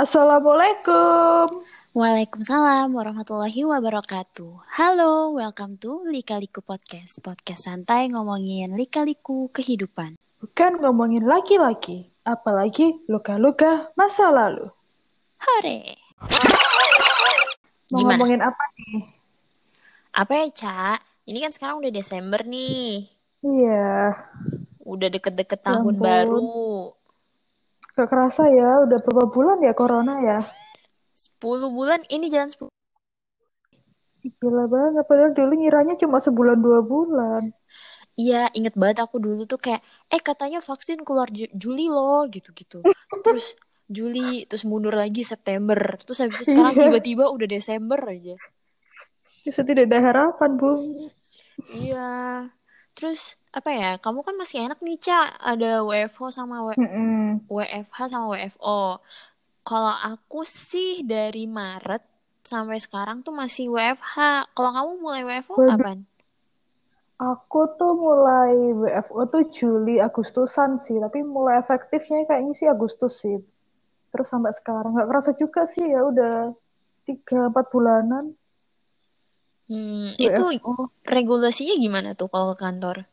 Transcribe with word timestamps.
Assalamualaikum. 0.00 1.60
Waalaikumsalam 1.92 2.88
warahmatullahi 2.88 3.68
wabarakatuh. 3.68 4.72
Halo, 4.80 5.36
welcome 5.36 5.76
to 5.76 6.08
Lika-Liku 6.08 6.64
Podcast. 6.64 7.20
Podcast 7.20 7.68
santai 7.68 8.08
ngomongin 8.08 8.80
lika-liku 8.80 9.52
kehidupan. 9.52 10.16
Bukan 10.40 10.80
ngomongin 10.80 11.28
laki-laki, 11.28 12.08
apalagi 12.24 12.96
luka-luka 13.12 13.92
masa 13.92 14.32
lalu. 14.32 14.72
Hore! 15.36 16.00
Mau 17.92 18.00
Gimana? 18.00 18.16
ngomongin 18.16 18.40
apa 18.40 18.64
nih? 18.72 19.04
Apa 20.16 20.32
ya, 20.32 20.46
Ca? 20.48 20.80
Ini 21.28 21.44
kan 21.44 21.52
sekarang 21.52 21.76
udah 21.84 21.92
Desember 21.92 22.40
nih. 22.48 23.04
Iya, 23.44 24.16
Udah 24.80 25.12
deket-deket 25.12 25.60
Ya 25.60 25.76
tahun 25.76 26.00
baru. 26.00 26.96
Gak 28.00 28.10
kerasa 28.12 28.48
ya, 28.48 28.80
udah 28.88 28.98
berapa 29.04 29.24
bulan 29.28 29.58
ya 29.60 29.72
corona 29.76 30.14
ya? 30.24 30.38
10 31.12 31.68
bulan, 31.68 32.00
ini 32.08 32.32
jalan 32.32 32.48
10. 32.48 32.72
Gila 34.40 34.64
banget, 34.68 35.04
padahal 35.04 35.32
dulu 35.36 35.52
ngiranya 35.60 35.94
cuma 36.00 36.16
sebulan 36.20 36.60
dua 36.60 36.80
bulan. 36.80 37.52
Iya, 38.16 38.52
inget 38.56 38.76
banget 38.76 39.04
aku 39.04 39.16
dulu 39.16 39.44
tuh 39.48 39.56
kayak, 39.60 39.80
eh 40.12 40.20
katanya 40.20 40.60
vaksin 40.60 41.04
keluar 41.04 41.28
Ju- 41.32 41.52
Juli 41.56 41.88
loh, 41.88 42.24
gitu-gitu. 42.28 42.84
Terus 43.24 43.56
Juli, 43.90 44.46
terus 44.46 44.62
mundur 44.62 44.94
lagi 44.94 45.26
September. 45.26 45.76
Terus 46.04 46.20
habis 46.22 46.40
itu 46.40 46.52
sekarang 46.54 46.78
Iya, 46.78 46.82
tiba-tiba 46.88 47.24
udah 47.32 47.48
Desember 47.48 48.00
aja. 48.06 48.36
bisa 49.40 49.60
tidak 49.64 49.88
ada 49.88 49.98
harapan, 50.04 50.50
Bung. 50.60 51.10
Iya. 51.72 52.08
Terus 52.96 53.20
apa 53.58 53.70
ya? 53.80 53.90
Kamu 54.04 54.20
kan 54.26 54.34
masih 54.40 54.58
enak 54.66 54.78
nih, 54.86 54.96
Ca. 55.06 55.20
Ada 55.50 55.70
WFO 55.88 56.26
sama 56.38 56.56
W- 56.66 56.80
Mm-mm. 56.80 57.40
WFH 57.50 57.98
sama 58.12 58.26
WFO. 58.32 59.00
Kalau 59.68 59.94
aku 60.10 60.40
sih 60.46 60.90
dari 61.14 61.44
Maret 61.58 62.02
sampai 62.52 62.78
sekarang 62.86 63.18
tuh 63.26 63.34
masih 63.42 63.64
WFH. 63.74 64.16
Kalau 64.56 64.70
kamu 64.76 64.90
mulai 65.04 65.22
WFO 65.28 65.54
kapan? 65.70 65.98
aku 67.20 67.60
tuh 67.78 67.92
mulai 68.06 68.52
WFO 68.82 69.20
tuh 69.32 69.44
Juli, 69.56 70.00
Agustusan 70.00 70.70
sih, 70.80 70.96
tapi 71.04 71.20
mulai 71.20 71.60
efektifnya 71.62 72.24
kayaknya 72.28 72.54
sih 72.56 72.68
Agustus 72.74 73.12
sih. 73.22 73.36
Terus 74.10 74.26
sampai 74.32 74.52
sekarang 74.56 74.90
nggak 74.96 75.08
kerasa 75.10 75.30
juga 75.42 75.62
sih 75.68 75.84
ya 75.94 76.00
udah 76.10 76.34
tiga 77.06 77.50
empat 77.52 77.66
bulanan 77.74 78.24
Hmm, 79.70 80.18
itu 80.18 80.42
WFO. 80.58 80.90
regulasinya 81.06 81.78
gimana 81.78 82.18
tuh 82.18 82.26
kalau 82.26 82.58
ke 82.58 82.66
kantor? 82.66 83.06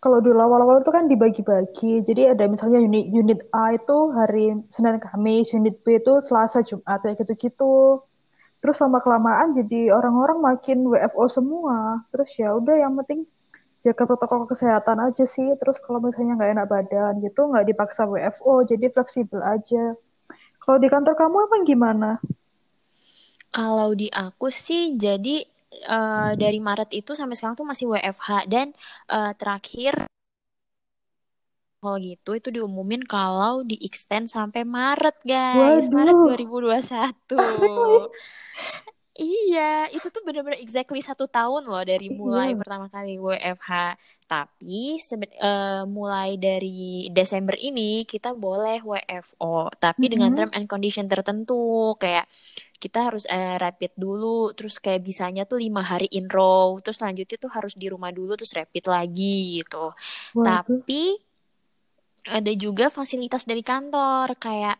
Kalau 0.00 0.20
dulu 0.20 0.36
awal-awal 0.40 0.80
itu 0.80 0.92
kan 0.92 1.08
dibagi-bagi. 1.08 2.00
Jadi 2.04 2.32
ada 2.32 2.44
misalnya 2.48 2.80
unit 2.80 3.08
unit 3.12 3.40
A 3.52 3.76
itu 3.76 4.12
hari 4.16 4.56
Senin 4.72 5.00
Kamis, 5.00 5.52
unit 5.52 5.80
B 5.84 6.00
itu 6.00 6.20
Selasa 6.24 6.64
Jumat 6.64 7.04
kayak 7.04 7.20
gitu-gitu. 7.24 8.00
Terus 8.64 8.80
lama 8.80 9.00
kelamaan 9.04 9.52
jadi 9.52 9.92
orang-orang 9.92 10.40
makin 10.40 10.88
WFO 10.88 11.24
semua. 11.28 12.04
Terus 12.12 12.32
ya 12.40 12.56
udah 12.56 12.76
yang 12.80 12.96
penting 13.00 13.28
jaga 13.80 14.08
protokol 14.08 14.48
kesehatan 14.48 15.04
aja 15.04 15.24
sih. 15.28 15.52
Terus 15.60 15.76
kalau 15.84 16.00
misalnya 16.00 16.36
nggak 16.36 16.52
enak 16.52 16.66
badan 16.68 17.12
gitu 17.20 17.48
nggak 17.48 17.64
dipaksa 17.68 18.08
WFO, 18.08 18.64
jadi 18.64 18.88
fleksibel 18.88 19.40
aja. 19.40 19.96
Kalau 20.64 20.80
di 20.80 20.88
kantor 20.88 21.12
kamu 21.16 21.36
apa 21.48 21.54
gimana? 21.68 22.10
Kalau 23.54 23.88
di 24.00 24.08
aku 24.24 24.46
sih 24.66 24.82
jadi 25.04 25.34
eh, 25.94 26.30
dari 26.42 26.58
Maret 26.66 26.90
itu 27.00 27.10
sampai 27.18 27.34
sekarang 27.38 27.56
tuh 27.60 27.68
masih 27.70 27.86
WFH 27.92 28.28
dan 28.52 28.66
eh, 29.14 29.32
terakhir 29.40 29.94
kalau 31.80 31.96
gitu 32.08 32.30
itu 32.38 32.48
diumumin 32.56 33.02
kalau 33.14 33.54
di 33.70 33.76
extend 33.86 34.26
sampai 34.36 34.62
Maret 34.76 35.16
guys 35.32 35.84
Maret 35.96 36.16
Waduh. 36.16 36.26
2021 36.26 37.36
Iya, 39.22 39.60
itu 39.94 40.06
tuh 40.14 40.22
bener-bener 40.26 40.58
exactly 40.64 40.98
satu 41.08 41.24
tahun 41.30 41.62
loh 41.70 41.82
dari 41.90 42.06
mulai 42.20 42.48
Iya. 42.48 42.58
pertama 42.58 42.86
kali 42.94 43.10
WFH. 43.26 43.70
Tapi 44.30 44.98
seben- 45.08 45.36
eh, 45.46 45.86
mulai 45.96 46.28
dari 46.44 47.06
Desember 47.16 47.54
ini 47.68 48.02
kita 48.12 48.28
boleh 48.44 48.76
WFO, 48.90 49.70
tapi 49.84 50.04
dengan 50.12 50.30
term 50.36 50.50
Mm-mm. 50.50 50.56
and 50.56 50.66
condition 50.72 51.06
tertentu. 51.12 51.54
Kayak 52.02 52.24
kita 52.84 52.98
harus 53.08 53.24
eh, 53.34 53.56
rapid 53.64 53.92
dulu, 54.04 54.52
terus 54.56 54.74
kayak 54.84 55.02
bisanya 55.08 55.42
tuh 55.50 55.58
lima 55.64 55.82
hari 55.90 56.06
in 56.18 56.26
row, 56.36 56.76
terus 56.82 56.96
selanjutnya 57.00 57.36
tuh 57.44 57.50
harus 57.56 57.72
di 57.80 57.86
rumah 57.92 58.10
dulu, 58.18 58.32
terus 58.38 58.52
rapid 58.60 58.84
lagi 58.94 59.34
gitu. 59.64 59.76
Waduh. 60.34 60.60
Tapi 60.68 61.02
ada 62.24 62.52
juga 62.56 62.88
fasilitas 62.88 63.44
dari 63.50 63.60
kantor 63.60 64.26
kayak 64.40 64.76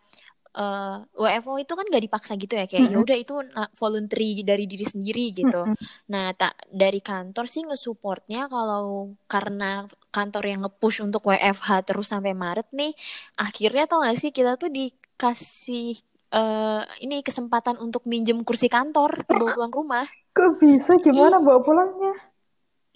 eh, 0.56 0.96
WFO 1.22 1.54
itu 1.60 1.72
kan 1.78 1.84
gak 1.92 2.04
dipaksa 2.06 2.32
gitu 2.40 2.54
ya 2.60 2.64
kayak 2.70 2.86
ya 2.92 2.96
Mm-mm. 2.96 3.04
udah 3.04 3.16
itu 3.24 3.34
voluntary 3.80 4.40
dari 4.50 4.64
diri 4.72 4.86
sendiri 4.86 5.24
gitu. 5.40 5.62
Mm-mm. 5.66 5.76
Nah, 6.12 6.32
tak 6.40 6.54
dari 6.72 7.00
kantor 7.04 7.44
sih 7.52 7.62
nge-supportnya 7.68 8.48
kalau 8.48 9.12
karena 9.28 9.84
kantor 10.14 10.42
yang 10.50 10.60
nge-push 10.64 10.98
untuk 11.06 11.22
WFH 11.28 11.70
terus 11.88 12.06
sampai 12.12 12.32
Maret 12.32 12.68
nih, 12.72 12.92
akhirnya 13.36 13.84
tau 13.90 14.00
gak 14.06 14.16
sih 14.22 14.30
kita 14.32 14.56
tuh 14.62 14.70
dikasih 14.72 16.00
eh, 16.34 16.80
ini 17.04 17.14
kesempatan 17.26 17.76
untuk 17.84 18.02
minjem 18.12 18.38
kursi 18.48 18.66
kantor 18.76 19.10
dibawa 19.30 19.50
pulang 19.54 19.70
ke 19.72 19.78
rumah. 19.82 20.06
Kok 20.36 20.50
bisa? 20.60 20.92
Gimana 21.04 21.36
Ih, 21.36 21.44
bawa 21.44 21.58
pulangnya? 21.66 22.12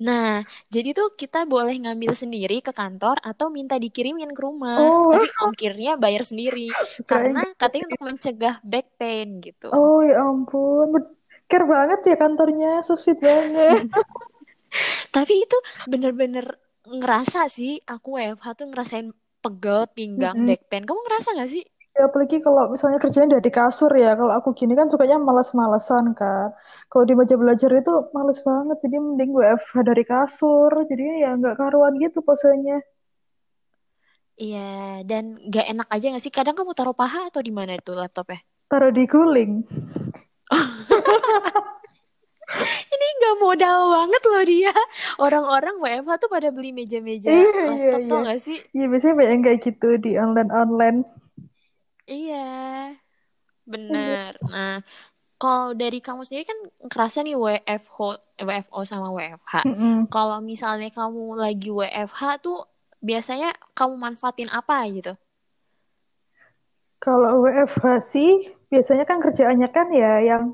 Nah, 0.06 0.46
jadi 0.74 0.88
tuh 0.98 1.08
kita 1.20 1.38
boleh 1.52 1.74
ngambil 1.82 2.12
sendiri 2.22 2.54
ke 2.66 2.70
kantor 2.80 3.16
atau 3.30 3.46
minta 3.56 3.74
dikirimin 3.84 4.30
ke 4.36 4.40
rumah. 4.46 4.80
Oh, 4.80 5.02
Tapi 5.10 5.26
ongkirnya 5.44 5.90
bayar 6.02 6.22
sendiri. 6.30 6.60
Karena 7.10 7.40
katanya 7.60 7.84
untuk 7.90 8.02
mencegah 8.08 8.54
back 8.70 8.86
pain 8.98 9.28
gitu. 9.46 9.66
Oh 9.78 9.98
ya 10.08 10.14
ampun, 10.28 10.88
care 11.50 11.64
banget 11.72 11.98
ya 12.08 12.14
kantornya, 12.22 12.68
so 12.86 12.92
sweet 13.02 13.18
banget. 13.28 13.80
Tapi 15.14 15.32
itu 15.44 15.56
bener-bener 15.88 16.46
ngerasa 16.88 17.48
sih, 17.52 17.80
aku 17.84 18.16
WFH 18.16 18.46
tuh 18.58 18.66
ngerasain 18.70 19.08
pegel, 19.44 19.80
pinggang, 19.96 20.36
Mm-mm. 20.36 20.48
back 20.48 20.60
pain. 20.70 20.84
Kamu 20.88 21.00
ngerasa 21.04 21.36
gak 21.38 21.50
sih? 21.52 21.64
Ya, 21.98 22.06
apalagi 22.06 22.38
kalau 22.38 22.70
misalnya 22.70 23.02
kerjanya 23.02 23.42
dari 23.42 23.50
kasur 23.50 23.90
ya, 23.90 24.14
kalau 24.14 24.30
aku 24.30 24.54
gini 24.54 24.78
kan 24.78 24.86
sukanya 24.86 25.18
malas-malesan 25.18 26.14
kan. 26.14 26.54
Kalau 26.86 27.02
di 27.02 27.18
meja 27.18 27.34
belajar 27.34 27.74
itu 27.74 27.90
males 28.14 28.38
banget, 28.46 28.78
jadi 28.86 29.02
mending 29.02 29.34
WFH 29.34 29.82
dari 29.82 30.06
kasur, 30.06 30.70
jadinya 30.86 31.16
ya 31.18 31.30
nggak 31.34 31.58
karuan 31.58 31.98
gitu 31.98 32.22
posenya. 32.22 32.78
Iya, 34.38 35.02
dan 35.02 35.42
gak 35.50 35.66
enak 35.66 35.90
aja 35.90 36.14
gak 36.14 36.22
sih? 36.22 36.30
Kadang 36.30 36.54
kamu 36.54 36.70
taruh 36.70 36.94
paha 36.94 37.26
atau 37.26 37.42
di 37.42 37.50
mana 37.50 37.74
itu 37.74 37.90
laptopnya? 37.90 38.38
Taruh 38.70 38.94
di 38.94 39.02
guling. 39.10 39.66
Ini 42.94 43.06
gak 43.18 43.36
modal 43.42 43.90
banget 43.90 44.22
loh 44.30 44.44
dia. 44.46 44.70
Orang-orang 45.18 45.82
WFH 45.82 46.10
tuh 46.22 46.30
pada 46.30 46.54
beli 46.54 46.70
meja-meja 46.70 47.26
Iya, 47.26 47.74
iya, 47.74 47.90
laptop 47.98 48.22
iya. 48.22 48.26
gak 48.30 48.38
sih? 48.38 48.62
Iya, 48.70 48.86
biasanya 48.86 49.14
banyak 49.18 49.38
kayak 49.42 49.60
gitu 49.66 49.88
di 49.98 50.14
online-online. 50.14 51.02
Iya, 52.08 52.36
Iya. 53.68 53.72
bener. 53.72 54.32
Nah, 54.48 54.74
kalau 55.42 55.68
dari 55.82 55.98
kamu 56.06 56.22
sendiri 56.26 56.44
kan 56.50 56.58
kerasa 56.92 57.18
nih 57.26 57.36
WFH, 57.36 57.98
WFO 58.48 58.80
sama 58.90 59.08
WFH. 59.16 59.54
Mm-mm. 59.68 60.08
Kalau 60.14 60.38
misalnya 60.50 60.88
kamu 60.98 61.24
lagi 61.44 61.68
WFH 61.70 62.22
tuh 62.44 62.58
biasanya 63.08 63.48
kamu 63.78 63.94
manfaatin 64.04 64.50
apa 64.50 64.76
gitu? 64.96 65.12
Kalau 66.98 67.46
WFH 67.46 67.84
sih, 68.02 68.30
biasanya 68.72 69.04
kan 69.06 69.18
kerjaannya 69.22 69.68
kan 69.70 69.86
ya 69.94 70.12
yang 70.24 70.44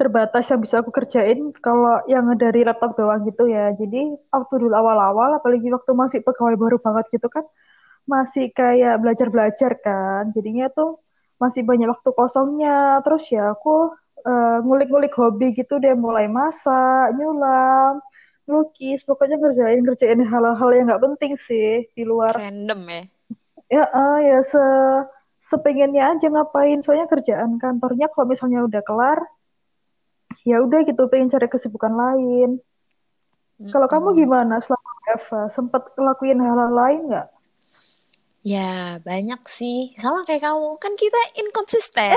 terbatas 0.00 0.48
yang 0.50 0.60
bisa 0.64 0.80
aku 0.80 0.90
kerjain 0.92 1.52
kalau 1.60 2.00
yang 2.08 2.24
dari 2.36 2.64
laptop 2.68 2.96
doang 3.00 3.24
gitu 3.28 3.48
ya. 3.48 3.72
Jadi 3.80 4.00
waktu 4.32 4.54
dulu 4.60 4.74
awal-awal, 4.76 5.40
apalagi 5.40 5.68
waktu 5.72 5.92
masih 5.96 6.20
pegawai 6.26 6.56
baru 6.56 6.76
banget 6.80 7.06
gitu 7.14 7.28
kan, 7.32 7.44
masih 8.10 8.50
kayak 8.50 8.98
belajar-belajar 8.98 9.72
kan. 9.78 10.34
Jadinya 10.34 10.66
tuh 10.74 10.98
masih 11.38 11.62
banyak 11.62 11.86
waktu 11.86 12.10
kosongnya. 12.10 12.98
Terus 13.06 13.30
ya 13.30 13.54
aku 13.54 13.94
eh, 14.26 14.58
ngulik-ngulik 14.66 15.14
hobi 15.14 15.54
gitu 15.54 15.78
deh, 15.78 15.94
mulai 15.94 16.26
masak, 16.26 17.14
nyulam, 17.14 18.02
lukis, 18.50 19.06
pokoknya 19.06 19.38
ngerjain 19.38 19.80
ngerjain 19.86 20.20
hal-hal 20.26 20.70
yang 20.74 20.90
nggak 20.90 21.02
penting 21.06 21.32
sih 21.38 21.86
di 21.94 22.02
luar. 22.02 22.34
Random 22.34 22.80
ya? 22.90 23.02
Ya, 23.70 23.84
eh, 23.86 24.18
ya 24.34 24.38
se 24.42 24.64
sepengennya 25.46 26.18
aja 26.18 26.26
ngapain. 26.26 26.82
Soalnya 26.82 27.06
kerjaan 27.06 27.62
kantornya 27.62 28.10
kalau 28.10 28.26
misalnya 28.26 28.66
udah 28.66 28.82
kelar, 28.82 29.18
ya 30.42 30.58
udah 30.58 30.82
gitu 30.82 31.06
pengen 31.06 31.30
cari 31.30 31.46
kesibukan 31.46 31.94
lain. 31.94 32.58
Kalau 33.60 33.92
kamu 33.92 34.16
gimana 34.16 34.56
selama 34.64 34.88
WFH? 35.04 35.32
Sempat 35.52 35.92
ngelakuin 35.92 36.40
hal-hal 36.40 36.72
lain 36.72 37.00
nggak? 37.12 37.28
Ya, 38.40 38.96
banyak 39.04 39.40
sih. 39.58 39.92
Sama 40.00 40.24
kayak 40.24 40.42
kamu. 40.48 40.80
Kan 40.80 40.92
kita 40.96 41.20
inkonsisten. 41.36 42.16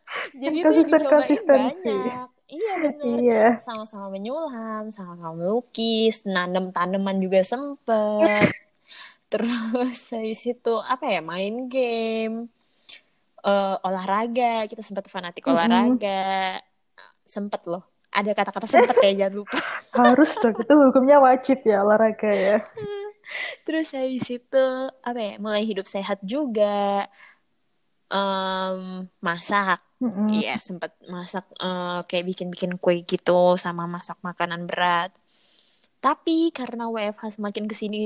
Jadi 0.42 0.58
Konsisten 0.62 1.00
dicobain 1.00 1.08
konsistensi. 1.12 1.88
banyak. 1.88 2.28
Iya 2.48 2.72
bener. 2.80 3.18
Iya. 3.22 3.44
Sama-sama 3.60 4.08
menyulam, 4.14 4.88
sama-sama 4.88 5.32
melukis, 5.36 6.24
nanem 6.24 6.72
tanaman 6.72 7.20
juga 7.20 7.40
sempet. 7.44 8.48
Terus 9.32 9.98
habis 10.14 10.42
itu 10.48 10.74
apa 10.80 11.04
ya 11.14 11.20
main 11.24 11.68
game. 11.68 12.48
eh, 13.44 13.76
olahraga 13.86 14.66
kita 14.70 14.82
sempat 14.82 15.06
fanatik 15.10 15.46
Mm-mm. 15.46 15.54
olahraga 15.54 16.58
sempet 17.28 17.62
loh 17.68 17.82
ada 18.08 18.32
kata-kata 18.32 18.66
sempet 18.66 18.96
ya 19.04 19.10
jangan 19.26 19.34
lupa 19.44 19.58
Harus 19.98 20.30
dong, 20.40 20.56
itu 20.56 20.72
hukumnya 20.72 21.16
wajib 21.20 21.58
ya 21.64 21.82
olahraga 21.84 22.30
ya. 22.32 22.56
Terus 23.64 23.86
habis 23.96 24.26
itu 24.30 24.64
apa 25.08 25.20
ya 25.20 25.32
mulai 25.44 25.62
hidup 25.68 25.86
sehat 25.88 26.18
juga 26.24 27.06
Em, 28.08 29.04
masak. 29.20 29.78
Iya, 30.32 30.56
sempat 30.60 30.92
masak 31.14 31.44
eh, 31.60 31.98
kayak 32.08 32.24
bikin-bikin 32.30 32.72
kue 32.82 33.04
gitu 33.04 33.56
sama 33.64 33.84
masak 33.84 34.16
makanan 34.28 34.64
berat. 34.68 35.10
Tapi 36.04 36.54
karena 36.54 36.86
WFH 36.88 37.36
semakin 37.36 37.64
ke 37.70 37.74
sini 37.76 37.98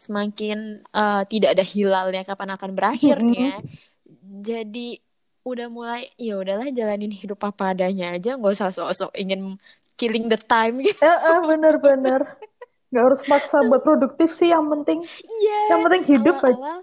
semakin 0.00 0.58
eh, 0.96 1.22
tidak 1.32 1.50
ada 1.58 1.64
hilalnya 1.66 2.22
kapan 2.28 2.50
akan 2.56 2.70
berakhirnya, 2.78 3.60
jadi 4.46 5.00
udah 5.44 5.66
mulai 5.72 6.02
ya 6.20 6.36
udahlah 6.40 6.68
jalanin 6.78 7.12
hidup 7.12 7.40
apa 7.44 7.72
adanya 7.76 8.16
aja, 8.16 8.36
nggak 8.38 8.52
usah 8.56 8.70
sok-sok 8.76 9.12
ingin 9.16 9.56
killing 9.98 10.28
the 10.32 10.38
time 10.40 10.80
gitu. 10.84 11.00
Eh, 11.04 11.18
eh, 11.28 11.40
bener-bener. 11.48 12.20
Nggak 12.90 13.04
harus 13.06 13.20
maksa 13.30 13.56
buat 13.68 13.82
produktif 13.86 14.28
sih, 14.34 14.50
yang 14.54 14.66
penting. 14.72 14.98
Iya, 15.06 15.60
yang 15.70 15.80
penting 15.86 16.02
hidup 16.10 16.36
aja. 16.42 16.58
awal-awal, 16.58 16.78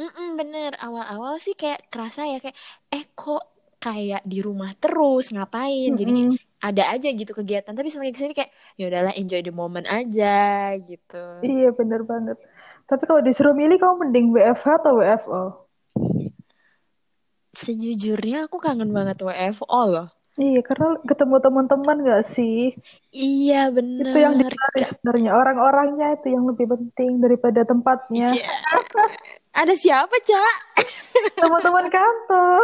Mm-mm, 0.00 0.28
bener. 0.40 0.72
Awal-awal 0.80 1.34
sih 1.44 1.54
kayak 1.60 1.80
kerasa 1.92 2.24
ya 2.24 2.38
kayak 2.40 2.56
eh 2.94 3.04
kok 3.12 3.42
kayak 3.84 4.22
di 4.24 4.38
rumah 4.46 4.72
terus? 4.82 5.24
Ngapain, 5.34 5.90
jadi 6.00 6.12
Mm-mm. 6.12 6.38
ada 6.64 6.82
aja 6.94 7.08
gitu 7.12 7.32
kegiatan. 7.36 7.72
Tapi 7.76 7.88
semakin 7.92 8.12
ke 8.16 8.20
sini 8.20 8.32
kayak 8.38 8.52
ya 8.80 8.84
udahlah 8.88 9.12
enjoy 9.20 9.40
the 9.44 9.52
moment 9.52 9.86
aja 9.88 10.26
gitu. 10.88 11.16
Iya, 11.46 11.66
bener 11.78 12.00
banget. 12.10 12.36
Tapi 12.88 13.02
kalau 13.08 13.22
disuruh 13.26 13.54
milih, 13.60 13.76
kamu 13.80 13.94
mending 14.02 14.26
WFH 14.34 14.66
atau 14.80 14.92
WFO? 15.00 15.40
sejujurnya 17.62 18.36
aku 18.46 18.56
kangen 18.66 18.90
banget 18.96 19.16
WFO 19.26 19.80
loh 19.92 20.06
Iya, 20.38 20.60
karena 20.62 20.86
ketemu 21.04 21.36
teman-teman 21.42 21.96
nggak 22.06 22.22
sih? 22.22 22.72
iya 23.10 23.68
Itu 23.68 24.16
yang 24.16 24.34
dicari 24.38 24.80
sebenarnya. 24.86 25.30
Orang-orangnya 25.36 26.06
itu 26.16 26.26
yang 26.32 26.44
lebih 26.48 26.66
penting 26.70 27.18
daripada 27.20 27.60
tempatnya. 27.66 28.30
Iya. 28.32 28.48
ada 29.50 29.74
siapa 29.74 30.14
cak 30.22 30.54
Teman-teman 31.36 31.86
kantor. 31.90 32.62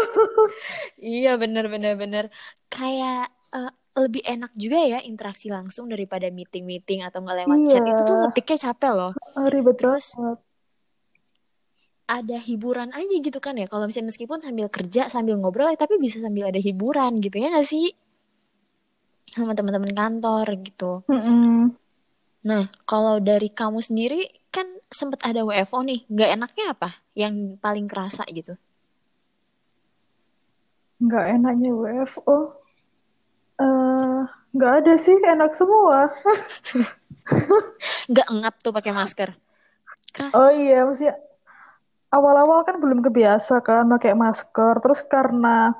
iya 0.97 1.35
bener 1.37 1.67
bener 1.69 1.95
bener 1.99 2.25
kayak 2.69 3.29
eh, 3.53 3.71
lebih 3.97 4.23
enak 4.25 4.53
juga 4.55 4.79
ya 4.85 4.99
interaksi 5.03 5.49
langsung 5.49 5.89
daripada 5.89 6.29
meeting 6.29 6.65
meeting 6.69 7.01
atau 7.03 7.25
nggak 7.25 7.37
lewat 7.45 7.59
chat 7.67 7.83
Iya. 7.83 7.93
itu 7.93 8.03
tuh 8.05 8.17
ngetiknya 8.21 8.57
capek 8.71 8.93
loh 8.93 9.13
ribet 9.53 9.77
terus 9.81 10.13
banget. 10.15 10.39
Ada 12.07 12.39
hiburan 12.39 12.95
aja 12.95 13.15
gitu 13.19 13.39
kan 13.43 13.59
ya 13.59 13.67
kalau 13.67 13.91
misalnya 13.91 14.15
meskipun 14.15 14.39
sambil 14.39 14.71
kerja 14.71 15.11
sambil 15.11 15.35
ngobrol 15.39 15.67
ya, 15.67 15.79
tapi 15.79 15.99
bisa 15.99 16.23
sambil 16.23 16.47
ada 16.49 16.63
hiburan 16.63 17.19
gitu 17.19 17.37
ya 17.43 17.51
nggak 17.51 17.67
sih 17.67 17.91
sama 19.35 19.59
teman-teman 19.59 19.91
kantor 19.91 20.47
gitu 20.63 21.03
Mm-mm. 21.11 21.75
Nah, 22.47 22.71
kalau 22.87 23.19
dari 23.19 23.51
kamu 23.51 23.83
sendiri 23.83 24.23
kan 24.55 24.71
sempet 24.87 25.19
ada 25.27 25.43
WFO 25.43 25.83
nih, 25.83 26.07
nggak 26.07 26.31
enaknya 26.39 26.65
apa? 26.79 27.03
Yang 27.19 27.59
paling 27.59 27.91
kerasa 27.91 28.23
gitu? 28.31 28.55
Nggak 31.03 31.25
enaknya 31.35 31.71
WFO. 31.75 32.55
Eh, 33.59 34.21
nggak 34.55 34.73
ada 34.79 34.95
sih, 34.95 35.19
enak 35.27 35.53
semua. 35.59 36.15
Nggak 38.15 38.29
ngap 38.31 38.55
tuh 38.63 38.71
pakai 38.71 38.95
masker. 38.95 39.35
Kerasa. 40.15 40.39
Oh 40.39 40.49
iya, 40.55 40.87
mesti 40.87 41.11
awal-awal 42.13 42.63
kan 42.67 42.77
belum 42.83 43.01
kebiasa 43.07 43.61
kan 43.65 43.87
pakai 43.91 44.13
masker. 44.17 44.75
Terus 44.83 45.01
karena 45.07 45.73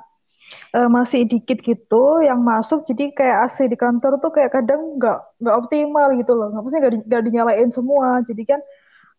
eh, 0.75 0.89
masih 0.89 1.27
dikit 1.27 1.59
gitu 1.63 2.23
yang 2.23 2.39
masuk, 2.43 2.83
jadi 2.87 3.11
kayak 3.15 3.37
AC 3.47 3.57
di 3.67 3.77
kantor 3.79 4.19
tuh 4.23 4.31
kayak 4.35 4.51
kadang 4.55 4.97
nggak 4.99 5.19
nggak 5.43 5.55
optimal 5.55 6.07
gitu 6.15 6.33
loh. 6.37 6.47
Nggak 6.51 6.61
maksudnya 6.63 6.81
nggak, 6.85 6.95
di- 6.95 7.05
nggak 7.09 7.23
dinyalain 7.27 7.69
semua. 7.73 8.09
Jadi 8.23 8.43
kan 8.47 8.59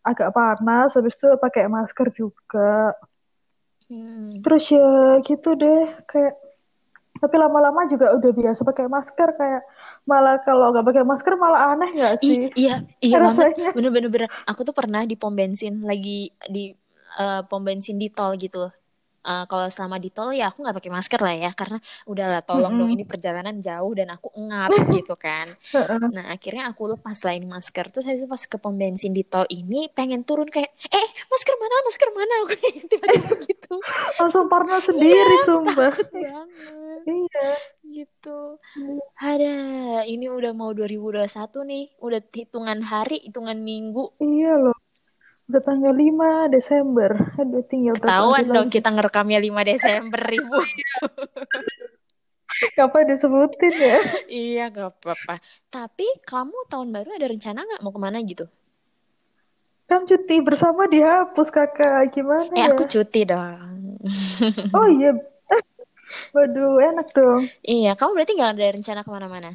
agak 0.07 0.31
panas. 0.37 0.95
Habis 0.97 1.15
itu 1.19 1.29
pakai 1.41 1.65
masker 1.69 2.09
juga. 2.17 2.95
Hmm. 3.89 4.45
Terus 4.45 4.65
ya 4.69 5.19
gitu 5.25 5.57
deh, 5.57 5.81
kayak 6.07 6.37
tapi 7.19 7.35
lama-lama 7.35 7.83
juga 7.91 8.15
udah 8.15 8.31
biasa 8.31 8.63
pakai 8.63 8.87
masker 8.87 9.29
kayak 9.35 9.63
malah 10.07 10.39
kalau 10.47 10.71
nggak 10.71 10.87
pakai 10.87 11.03
masker 11.03 11.35
malah 11.35 11.75
aneh 11.75 11.91
nggak 11.91 12.15
Ih, 12.23 12.31
sih 12.31 12.43
iya, 12.55 12.75
iya 13.03 13.17
banget. 13.19 13.51
rasanya? 13.51 13.71
Bener-bener 13.75 14.09
bener. 14.13 14.29
Aku 14.47 14.63
tuh 14.63 14.75
pernah 14.77 15.03
di 15.03 15.19
pom 15.19 15.35
bensin 15.35 15.83
lagi 15.83 16.31
di 16.47 16.71
eh, 17.21 17.41
pom 17.49 17.61
bensin 17.69 17.97
di 18.03 18.09
tol 18.17 18.33
gitu. 18.45 18.59
Eh, 19.29 19.45
kalau 19.51 19.67
selama 19.75 19.97
di 20.05 20.09
tol 20.17 20.31
ya 20.39 20.45
aku 20.51 20.59
nggak 20.65 20.77
pakai 20.79 20.93
masker 20.99 21.21
lah 21.27 21.35
ya 21.45 21.51
karena 21.61 21.79
udahlah 22.11 22.41
tolong 22.49 22.75
dong 22.81 22.91
Mm-mm. 22.91 22.95
ini 22.95 23.05
perjalanan 23.11 23.57
jauh 23.67 23.93
dan 23.99 24.09
aku 24.17 24.29
ngap 24.49 24.75
gitu 24.95 25.15
kan. 25.25 25.49
Nah, 26.15 26.25
akhirnya 26.35 26.63
aku 26.73 26.83
lepas 26.97 27.19
lah 27.27 27.35
ini 27.39 27.47
masker. 27.57 27.85
Terus 27.93 28.05
habis 28.09 28.23
itu 28.25 28.31
pas 28.35 28.41
ke 28.53 28.57
pom 28.63 28.75
bensin 28.83 29.13
di 29.19 29.23
tol 29.29 29.47
ini 29.53 29.89
pengen 29.97 30.23
turun 30.29 30.49
kayak, 30.49 30.71
eh 30.89 31.09
masker 31.33 31.55
mana, 31.63 31.77
masker 31.89 32.09
mana? 32.19 32.35
Aku 32.45 32.55
tiba-tiba 32.93 33.29
gitu. 33.49 33.75
Langsung 34.19 34.49
parno 34.51 34.79
sendiri 34.89 35.35
sumpah. 35.47 35.93
Takut 35.93 36.09
banget. 36.13 37.03
Iya. 37.09 37.47
Gitu. 37.95 38.37
Ada, 39.31 39.53
ini 40.13 40.27
udah 40.39 40.53
mau 40.61 40.71
2021 40.79 41.59
nih. 41.71 41.85
Udah 42.07 42.21
hitungan 42.41 42.81
hari, 42.91 43.17
hitungan 43.27 43.59
minggu. 43.71 44.05
Iya 44.25 44.51
loh. 44.63 44.75
Udah 45.49 45.63
tanggal 45.65 45.97
5 45.97 46.53
Desember. 46.53 47.11
Aduh, 47.41 47.65
tinggal 47.65 47.97
hari 48.05 48.45
dong 48.45 48.69
kita 48.69 48.93
ngerekamnya 48.93 49.41
5 49.41 49.65
Desember 49.65 50.21
ribu. 50.29 50.61
Kapan 52.77 53.09
disebutin 53.09 53.75
ya? 53.77 54.01
iya, 54.29 54.65
gak 54.69 55.01
apa-apa. 55.01 55.41
Tapi 55.73 56.05
kamu 56.27 56.69
tahun 56.69 56.89
baru 56.91 57.15
ada 57.17 57.27
rencana 57.31 57.65
nggak 57.65 57.83
mau 57.87 57.93
ke 57.95 58.01
mana 58.03 58.19
gitu? 58.25 58.45
Kan 59.89 60.05
cuti 60.05 60.37
bersama 60.45 60.85
dihapus 60.85 61.49
kakak. 61.49 62.13
Gimana 62.13 62.53
Eh, 62.53 62.69
ya? 62.69 62.75
aku 62.75 62.85
cuti 62.85 63.25
dong. 63.25 63.97
Oh 64.77 64.89
iya. 64.91 65.17
Waduh, 66.35 66.77
enak 66.83 67.09
dong. 67.15 67.49
Iya, 67.65 67.97
kamu 67.97 68.21
berarti 68.21 68.33
nggak 68.37 68.53
ada 68.53 68.75
rencana 68.75 69.01
ke 69.01 69.11
mana-mana? 69.13 69.51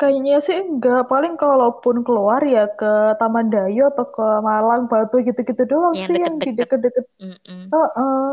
Kayaknya 0.00 0.34
sih 0.46 0.58
enggak. 0.70 1.00
Paling 1.12 1.34
kalaupun 1.42 1.96
keluar 2.06 2.40
ya 2.54 2.64
ke 2.80 2.92
Taman 3.20 3.46
Dayo 3.54 3.82
atau 3.92 4.06
ke 4.16 4.26
Malang, 4.48 4.82
Batu 4.90 5.16
gitu-gitu 5.26 5.62
doang 5.72 5.96
Yang 5.98 6.06
sih 6.06 6.16
yang 6.22 6.34
di 6.44 6.50
deket-deket. 6.54 6.58
deket-deket. 6.58 7.04
Mm-mm. 7.22 7.62
Heeh. 7.74 8.28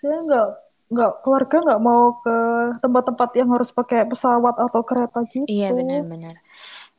Saya 0.00 0.16
nggak 0.26 0.46
nggak 0.92 1.12
keluarga 1.22 1.56
nggak 1.66 1.80
mau 1.88 2.04
ke 2.24 2.36
tempat-tempat 2.82 3.30
yang 3.38 3.48
harus 3.54 3.70
pakai 3.78 4.08
pesawat 4.10 4.54
atau 4.66 4.80
kereta 4.88 5.18
gitu. 5.34 5.48
Iya 5.52 5.66
benar-benar. 5.78 6.34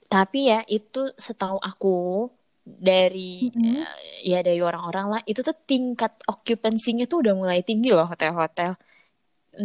Tapi 0.10 0.40
ya 0.52 0.60
itu 0.78 1.00
setahu 1.26 1.58
aku 1.70 2.30
dari 2.66 3.50
Mm-mm. 3.50 3.82
eh, 3.82 3.90
ya 4.32 4.38
dari 4.48 4.62
orang-orang 4.70 5.06
lah 5.14 5.22
itu 5.30 5.42
tuh 5.48 5.58
tingkat 5.70 6.12
occupancy-nya 6.30 7.06
tuh 7.12 7.18
udah 7.26 7.34
mulai 7.42 7.60
tinggi 7.66 7.90
loh 7.98 8.06
hotel-hotel. 8.12 8.72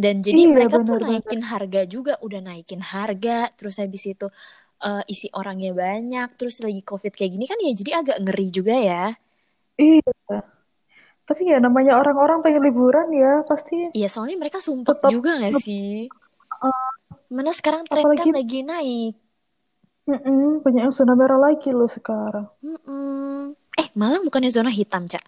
Dan 0.03 0.15
jadi 0.27 0.41
Iya 0.41 0.47
mereka 0.55 0.77
tuh 0.87 0.95
benar-benar. 0.97 1.03
naikin 1.05 1.41
harga 1.51 1.81
juga, 1.93 2.13
udah 2.25 2.39
naikin 2.47 2.81
harga, 2.93 3.31
terus 3.57 3.75
habis 3.81 4.03
itu 4.11 4.27
eh, 4.85 5.03
isi 5.13 5.27
orangnya 5.39 5.71
banyak, 5.83 6.27
terus 6.37 6.55
lagi 6.65 6.81
COVID 6.89 7.13
kayak 7.17 7.31
gini 7.35 7.45
kan 7.51 7.57
ya 7.65 7.71
jadi 7.79 7.91
agak 8.03 8.17
ngeri 8.23 8.47
juga 8.57 8.75
ya. 8.89 9.03
Iya. 9.79 10.11
Tapi 11.25 11.41
ya 11.51 11.57
namanya 11.65 11.97
orang-orang 12.01 12.39
pengen 12.45 12.61
liburan 12.67 13.07
ya 13.21 13.41
pasti 13.49 13.75
Iya 13.97 14.07
soalnya 14.13 14.37
mereka 14.41 14.59
sumpah 14.67 14.95
juga 15.13 15.29
gak 15.41 15.55
sih? 15.65 15.85
eh, 16.63 16.95
Mana 17.35 17.51
sekarang 17.57 17.83
tren 17.89 18.01
kan 18.01 18.05
apalagi 18.05 18.29
lagi 18.37 18.59
naik. 18.69 19.13
mm-mm, 20.09 20.61
banyak 20.63 20.81
yang 20.85 20.95
zona 20.97 21.13
merah 21.19 21.39
lagi 21.45 21.69
loh 21.77 21.89
sekarang. 21.97 22.45
Mm-mm. 22.65 23.55
Eh 23.81 23.87
Malang 23.99 24.23
bukannya 24.27 24.51
zona 24.55 24.71
hitam, 24.79 25.03
Cak? 25.11 25.23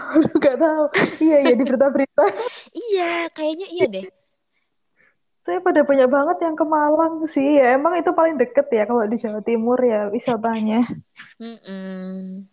Aduh, 0.16 0.34
Gak 0.38 0.56
tahu. 0.58 0.84
Iya 1.20 1.36
ya 1.50 1.54
di 1.54 1.64
berita-berita. 1.64 2.24
Iya, 2.72 3.10
kayaknya 3.32 3.66
iya 3.70 3.86
deh. 3.88 4.06
Saya 5.42 5.58
pada 5.58 5.82
banyak 5.82 6.06
banget 6.06 6.36
yang 6.46 6.54
ke 6.54 6.62
Malang 6.62 7.14
sih. 7.26 7.58
Ya 7.58 7.74
emang 7.74 7.98
itu 7.98 8.14
paling 8.14 8.38
deket 8.38 8.70
ya 8.70 8.86
kalau 8.86 9.02
di 9.10 9.18
Jawa 9.18 9.42
Timur 9.42 9.78
ya 9.82 10.06
wisatanya. 10.08 10.86
Mm-mm. 11.42 12.46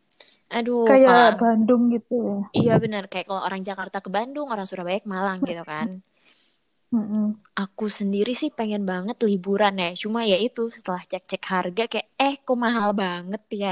Aduh, 0.50 0.90
Kayak 0.90 1.38
kalau 1.38 1.38
Bandung 1.38 1.94
gitu 1.94 2.16
ya. 2.18 2.38
iya 2.58 2.74
benar 2.82 3.06
kayak 3.06 3.30
kalau 3.30 3.46
orang 3.46 3.62
Jakarta 3.62 4.02
ke 4.02 4.10
Bandung, 4.10 4.50
orang 4.50 4.66
Surabaya 4.66 4.98
ke 4.98 5.06
Malang 5.06 5.46
gitu 5.46 5.62
kan. 5.62 6.02
Mm-mm. 6.94 7.24
Aku 7.62 7.86
sendiri 8.00 8.32
sih 8.42 8.50
pengen 8.58 8.84
banget 8.92 9.18
liburan 9.28 9.74
ya. 9.84 9.88
Cuma 10.04 10.20
ya 10.32 10.38
itu 10.46 10.62
setelah 10.76 11.02
cek-cek 11.12 11.44
harga 11.54 11.84
kayak 11.92 12.08
eh 12.24 12.34
kok 12.46 12.58
mahal 12.66 12.90
banget 13.04 13.42
ya 13.62 13.70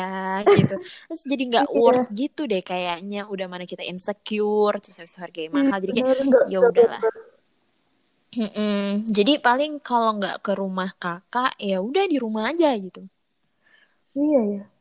gitu. 0.55 0.73
Terus 1.07 1.21
jadi 1.31 1.43
nggak 1.49 1.65
Iya. 1.73 1.79
worth 1.81 2.05
gitu 2.19 2.41
deh 2.51 2.61
kayaknya. 2.69 3.17
Udah 3.33 3.45
mana 3.51 3.65
kita 3.71 3.83
insecure, 3.91 4.75
terus 4.83 4.95
habis 4.99 5.13
itu 5.15 5.21
harganya 5.25 5.49
Iya 5.53 5.57
mahal. 5.57 5.77
Jadi 5.83 5.91
kayak 5.97 6.09
ya 6.51 6.57
udahlah. 6.69 7.01
Mm-mm. 8.37 9.07
Jadi 9.17 9.33
paling 9.45 9.71
kalau 9.87 10.09
nggak 10.19 10.35
ke 10.45 10.51
rumah 10.61 10.89
kakak 11.03 11.51
ya 11.69 11.77
udah 11.87 12.03
di 12.11 12.17
rumah 12.23 12.43
aja 12.51 12.69
gitu. 12.85 13.01
Iya 14.15 14.39
ya. 14.51 14.76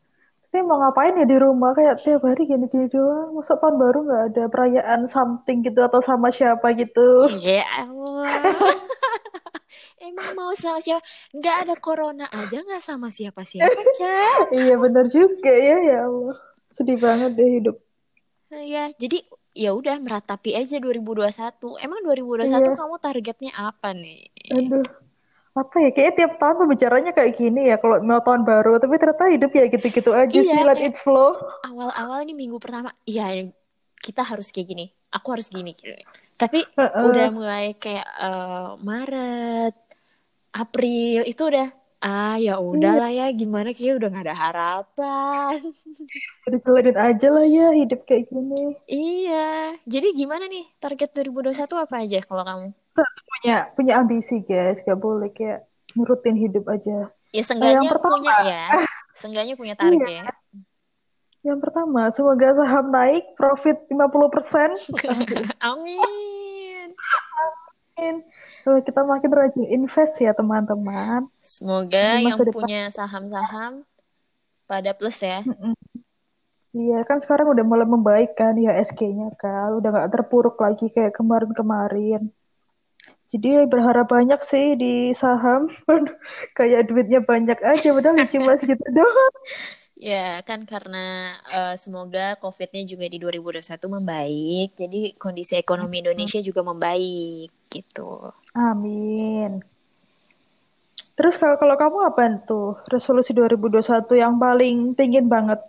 Ini 0.57 0.65
mau 0.65 0.81
ngapain 0.81 1.13
ya 1.21 1.29
di 1.29 1.37
rumah 1.37 1.77
kayak 1.77 2.01
tiap 2.01 2.25
hari 2.25 2.49
gini-gini 2.49 2.89
doang. 2.89 3.37
Masa 3.37 3.61
tahun 3.61 3.77
baru 3.77 4.09
nggak 4.09 4.23
ada 4.33 4.43
perayaan 4.49 5.05
something 5.05 5.61
gitu 5.61 5.85
atau 5.85 6.01
sama 6.01 6.33
siapa 6.33 6.73
gitu. 6.73 7.29
Ya 7.45 7.61
Allah. 7.77 8.25
Emang 10.09 10.33
mau 10.33 10.57
sama 10.57 10.81
siapa? 10.81 11.05
Nggak 11.37 11.57
ada 11.61 11.75
corona 11.77 12.25
aja 12.33 12.65
nggak 12.65 12.81
sama 12.81 13.13
siapa-siapa, 13.13 13.69
Ca. 14.01 14.17
iya 14.65 14.81
benar 14.81 15.13
juga 15.13 15.53
ya 15.53 15.77
ya 15.77 15.99
Allah. 16.09 16.41
Sedih 16.73 16.97
banget 16.97 17.37
deh 17.37 17.61
hidup. 17.61 17.77
Ya, 18.49 18.89
jadi 18.97 19.29
ya 19.53 19.77
udah 19.77 20.01
meratapi 20.01 20.57
aja 20.57 20.81
2021. 20.81 21.85
Emang 21.85 22.01
2021 22.01 22.49
Iya. 22.49 22.73
kamu 22.81 22.97
targetnya 22.97 23.53
apa 23.61 23.93
nih? 23.93 24.33
Aduh. 24.57 24.89
Apa 25.57 25.77
ya? 25.81 25.89
Kayaknya 25.89 26.15
tiap 26.15 26.33
tahun 26.37 26.57
pembicaranya 26.61 27.11
kayak 27.11 27.33
gini 27.35 27.61
ya 27.67 27.77
kalau 27.77 27.97
mau 28.01 28.21
tahun 28.21 28.45
baru. 28.45 28.77
Tapi 28.77 28.95
ternyata 28.95 29.25
hidup 29.27 29.51
ya 29.51 29.65
gitu-gitu 29.67 30.11
aja 30.13 30.37
Iya, 30.37 30.45
sih. 30.45 30.61
Let 30.61 30.77
kayak- 30.77 30.87
it 30.87 30.97
flow. 31.01 31.33
Awal-awal 31.65 32.19
nih 32.23 32.37
minggu 32.37 32.61
pertama, 32.61 32.93
ya 33.03 33.33
kita 33.97 34.21
harus 34.21 34.53
kayak 34.53 34.69
gini. 34.69 34.87
Aku 35.09 35.33
harus 35.33 35.49
gini. 35.49 35.73
gini. 35.73 36.05
Tapi 36.37 36.61
Heeh. 36.61 37.03
udah 37.03 37.27
mulai 37.33 37.73
kayak 37.75 38.05
eh, 38.05 38.71
Maret, 38.79 39.75
April 40.53 41.25
itu 41.25 41.43
udah 41.43 41.69
ah 41.97 42.37
ya 42.37 42.61
udahlah 42.61 43.09
ya 43.09 43.33
gimana 43.33 43.73
kayak 43.73 43.97
udah 43.97 44.09
gak 44.13 44.25
ada 44.29 44.37
harapan. 44.37 45.59
Udah 46.47 46.59
jalanin 46.63 46.95
aja 46.95 47.29
lah 47.35 47.43
ya 47.43 47.75
hidup 47.75 48.07
kayak 48.07 48.31
gini. 48.31 48.79
Iya. 48.87 49.75
Jadi 49.83 50.15
gimana 50.15 50.47
nih 50.47 50.63
target 50.79 51.11
2021 51.11 51.67
apa 51.75 51.95
aja 51.99 52.19
kalau 52.23 52.45
kamu? 52.47 52.69
Punya 53.41 53.57
punya 53.77 53.93
ambisi 54.01 54.41
guys. 54.43 54.81
Gak 54.81 54.99
boleh 54.99 55.29
kayak 55.33 55.69
nurutin 55.97 56.37
hidup 56.37 56.69
aja. 56.69 57.13
Ya 57.35 57.43
seenggaknya 57.45 57.91
pertama. 57.93 58.17
punya 58.17 58.35
ya. 58.45 58.67
Seenggaknya 59.19 59.55
punya 59.57 59.75
target. 59.77 60.33
Yang 61.47 61.59
pertama, 61.63 62.11
semoga 62.11 62.59
saham 62.59 62.91
naik, 62.91 63.39
profit 63.39 63.79
50%. 63.87 63.95
Amin. 65.71 66.91
Semoga 68.61 68.83
kita 68.83 69.01
makin 69.07 69.31
rajin 69.31 69.67
invest 69.71 70.19
ya 70.19 70.35
teman-teman. 70.35 71.31
Semoga 71.41 72.19
yang 72.19 72.35
depan. 72.35 72.51
punya 72.51 72.81
saham-saham 72.91 73.87
pada 74.67 74.91
plus 74.93 75.23
ya. 75.23 75.47
Iya 76.77 77.07
kan 77.09 77.23
sekarang 77.25 77.49
udah 77.49 77.65
mulai 77.65 77.89
membaik 77.89 78.37
kan 78.37 78.59
ya 78.59 78.75
SG-nya 78.77 79.33
kan. 79.39 79.81
Udah 79.81 79.89
nggak 79.95 80.13
terpuruk 80.13 80.59
lagi 80.61 80.91
kayak 80.93 81.15
kemarin-kemarin. 81.15 82.29
Jadi 83.33 83.67
berharap 83.67 84.07
banyak 84.07 84.41
sih 84.47 84.79
di 84.79 85.11
saham. 85.17 85.67
kayak 86.59 86.87
duitnya 86.87 87.21
banyak 87.23 87.59
aja 87.59 87.89
padahal 87.91 88.27
cuma 88.31 88.55
segitu 88.55 88.87
doang. 88.95 89.35
Ya, 89.97 90.45
kan 90.45 90.69
karena 90.69 91.35
eh, 91.49 91.75
semoga 91.81 92.37
COVID-nya 92.37 92.85
juga 92.85 93.09
di 93.09 93.17
2021 93.17 93.97
membaik. 93.97 94.69
Jadi 94.77 95.01
kondisi 95.17 95.57
ekonomi 95.57 96.05
Indonesia 96.05 96.39
juga 96.45 96.61
membaik 96.61 97.49
gitu. 97.73 98.29
Amin. 98.53 99.65
Terus 101.17 101.41
kalau 101.41 101.57
kalau 101.57 101.81
kamu 101.81 101.99
apa 102.13 102.23
tuh 102.45 102.77
resolusi 102.93 103.33
2021 103.33 104.05
yang 104.21 104.37
paling 104.37 104.93
pingin 104.93 105.33
banget? 105.33 105.65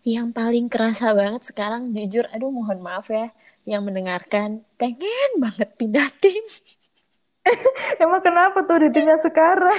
Yang 0.00 0.28
paling 0.32 0.66
kerasa 0.72 1.12
banget 1.12 1.44
sekarang 1.44 1.92
jujur, 1.92 2.24
aduh 2.32 2.48
mohon 2.48 2.80
maaf 2.80 3.12
ya 3.12 3.28
yang 3.68 3.84
mendengarkan, 3.84 4.64
pengen 4.80 5.30
banget 5.36 5.68
pindah 5.76 6.08
tim. 6.24 6.40
Emang 8.02 8.20
kenapa 8.24 8.58
tuh 8.68 8.78
di 8.82 8.88
timnya 8.94 9.18
sekarang? 9.20 9.78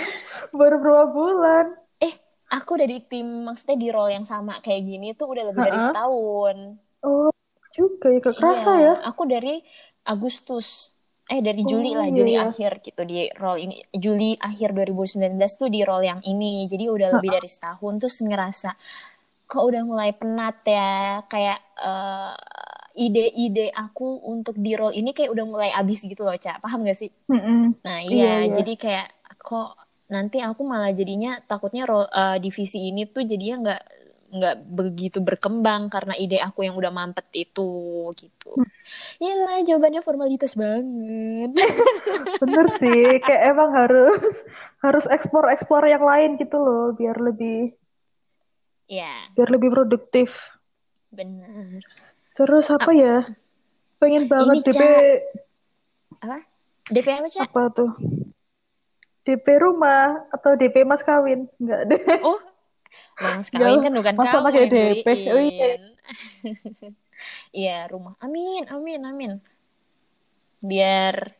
Baru 0.56 0.76
berapa 0.82 1.06
bulan? 1.14 1.66
Eh, 2.08 2.14
aku 2.56 2.70
udah 2.78 2.88
di 2.94 3.00
tim, 3.12 3.28
maksudnya 3.48 3.78
di 3.84 3.88
role 3.96 4.12
yang 4.18 4.26
sama 4.34 4.54
kayak 4.66 4.82
gini 4.90 5.08
tuh 5.20 5.28
udah 5.34 5.44
lebih 5.50 5.64
dari 5.68 5.80
Ha-ha. 5.80 5.88
setahun. 5.88 6.58
Oh, 7.08 7.30
juga 7.78 8.08
ya, 8.16 8.20
kerasa 8.38 8.72
Iya, 8.80 8.86
ya? 8.86 8.94
aku 9.08 9.24
dari 9.34 9.60
Agustus. 10.08 10.68
Eh, 11.30 11.42
dari 11.46 11.62
Oh, 11.64 11.70
Juli 11.70 11.94
lah, 11.94 12.10
iya, 12.10 12.18
Juli 12.18 12.34
iya. 12.34 12.44
akhir 12.48 12.82
gitu 12.82 13.02
di 13.06 13.30
role 13.38 13.60
ini. 13.70 13.76
Juli 13.94 14.34
akhir 14.50 14.74
2019 14.74 15.52
tuh 15.62 15.70
di 15.70 15.82
role 15.86 16.06
yang 16.10 16.22
ini. 16.26 16.66
Jadi 16.72 16.90
udah 16.90 17.10
lebih 17.16 17.30
dari 17.38 17.46
setahun 17.46 17.94
terus 18.02 18.18
ngerasa 18.26 18.70
kok 19.50 19.64
udah 19.70 19.82
mulai 19.86 20.12
penat 20.20 20.56
ya. 20.66 21.22
Kayak 21.32 21.60
eh, 21.82 22.34
ide-ide 22.96 23.70
aku 23.74 24.24
untuk 24.26 24.56
di 24.60 24.74
role 24.78 24.96
ini 24.96 25.12
kayak 25.16 25.32
udah 25.34 25.46
mulai 25.46 25.70
abis 25.74 26.06
gitu 26.06 26.22
loh, 26.26 26.36
Cak. 26.36 26.62
Paham 26.64 26.86
gak 26.86 26.98
sih? 26.98 27.12
Mm-mm. 27.30 27.78
Nah, 27.86 28.00
Iya, 28.04 28.14
iya, 28.14 28.32
iya. 28.50 28.54
jadi 28.58 28.74
kayak 28.76 29.08
kok 29.40 29.78
nanti 30.10 30.42
aku 30.42 30.62
malah 30.66 30.92
jadinya 30.92 31.38
takutnya 31.46 31.86
role, 31.86 32.10
eh, 32.10 32.38
divisi 32.42 32.90
ini 32.90 33.06
tuh 33.06 33.24
jadinya 33.24 33.56
nggak 33.64 33.82
nggak 34.30 34.56
begitu 34.70 35.20
berkembang 35.26 35.90
karena 35.90 36.14
ide 36.14 36.38
aku 36.38 36.62
yang 36.62 36.78
udah 36.78 36.94
mampet 36.94 37.26
itu 37.34 37.70
gitu. 38.14 38.62
Ya 39.22 39.34
lah, 39.38 39.62
jawabannya 39.66 40.02
formalitas 40.06 40.54
banget. 40.54 41.50
Bener 42.42 42.66
sih, 42.78 43.22
kayak 43.26 43.44
emang 43.54 43.70
harus 43.74 44.46
harus 44.80 45.06
eksplor-eksplor 45.10 45.84
yang 45.90 46.04
lain 46.06 46.38
gitu 46.40 46.58
loh, 46.62 46.94
biar 46.96 47.18
lebih 47.20 47.74
ya, 48.90 49.30
biar 49.36 49.50
lebih 49.54 49.70
produktif. 49.74 50.30
benar. 51.10 51.82
Terus 52.40 52.66
apa 52.72 52.92
ya? 52.96 53.28
Pengen 54.00 54.32
banget 54.32 54.64
Ini, 54.64 54.64
DP 54.64 54.80
Ca. 54.80 54.88
Apa? 56.24 56.38
DP 56.88 57.08
apa, 57.12 57.28
Cak? 57.28 57.44
apa 57.52 57.62
tuh? 57.76 57.92
DP 59.28 59.46
rumah 59.60 60.24
atau 60.32 60.56
DP 60.56 60.88
mas 60.88 61.04
kawin? 61.04 61.52
Enggak 61.60 61.82
deh. 61.92 62.02
Oh, 62.24 62.40
Mas 63.20 63.52
kawin 63.54 63.84
kan 63.84 63.92
bukan 63.92 64.16
Masa 64.16 64.40
kamu 64.40 64.46
pakai 64.48 64.64
DP? 64.72 65.08
Oh, 65.28 65.42
iya. 65.44 65.68
Iya, 67.52 67.78
rumah. 67.92 68.16
Amin, 68.24 68.64
amin, 68.72 69.04
amin. 69.04 69.32
Biar 70.64 71.36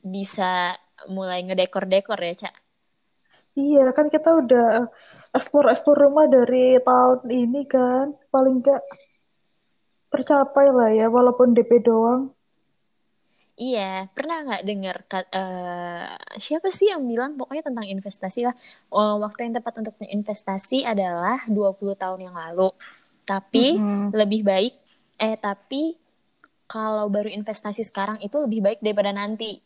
bisa 0.00 0.80
mulai 1.12 1.44
ngedekor-dekor 1.44 2.16
ya, 2.16 2.48
Cak. 2.48 2.54
Iya, 3.54 3.92
kan 3.92 4.08
kita 4.08 4.32
udah 4.40 4.88
eksplor-eksplor 5.36 6.08
rumah 6.08 6.26
dari 6.26 6.80
tahun 6.80 7.20
ini 7.28 7.62
kan. 7.68 8.16
Paling 8.32 8.64
enggak 8.64 8.82
tercapai 10.14 10.66
lah 10.78 10.88
ya, 10.98 11.06
walaupun 11.16 11.48
DP 11.56 11.70
doang. 11.86 12.22
Iya, 13.54 14.10
pernah 14.14 14.36
nggak 14.42 14.62
dengar 14.68 14.96
eh, 15.30 16.10
siapa 16.42 16.68
sih 16.74 16.90
yang 16.90 17.02
bilang 17.10 17.38
pokoknya 17.38 17.62
tentang 17.70 17.86
investasi 17.94 18.40
lah. 18.50 18.54
Oh, 18.90 19.22
waktu 19.22 19.46
yang 19.46 19.54
tepat 19.58 19.74
untuk 19.80 19.94
investasi 20.02 20.82
adalah 20.82 21.38
20 21.46 21.94
tahun 21.94 22.20
yang 22.26 22.34
lalu. 22.42 22.74
Tapi 23.30 23.64
Mm-mm. 23.64 24.14
lebih 24.18 24.42
baik 24.50 24.74
eh 25.22 25.38
tapi 25.38 25.94
kalau 26.72 27.06
baru 27.14 27.30
investasi 27.38 27.82
sekarang 27.90 28.18
itu 28.26 28.36
lebih 28.44 28.60
baik 28.66 28.78
daripada 28.84 29.12
nanti. 29.14 29.62